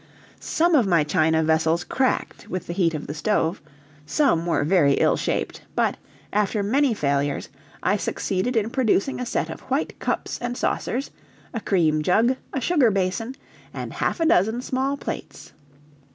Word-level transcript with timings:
Some 0.39 0.73
of 0.73 0.87
my 0.87 1.03
china 1.03 1.43
vessels 1.43 1.83
cracked 1.83 2.49
with 2.49 2.65
the 2.65 2.73
heat 2.73 2.95
of 2.95 3.05
the 3.05 3.13
stove, 3.13 3.61
some 4.03 4.47
were 4.47 4.63
very 4.63 4.93
ill 4.93 5.15
shaped; 5.15 5.61
but, 5.75 5.95
after 6.33 6.63
many 6.63 6.95
failures, 6.95 7.49
I 7.83 7.97
succeeded 7.97 8.55
in 8.55 8.71
producing 8.71 9.19
a 9.19 9.27
set 9.27 9.51
of 9.51 9.59
white 9.69 9.99
cups 9.99 10.39
and 10.41 10.57
saucers, 10.57 11.11
a 11.53 11.59
cream 11.61 12.01
jug, 12.01 12.35
a 12.51 12.59
sugar 12.59 12.89
basin, 12.89 13.35
and 13.75 13.93
half 13.93 14.19
a 14.19 14.25
dozen 14.25 14.63
small 14.63 14.97
plates. 14.97 15.53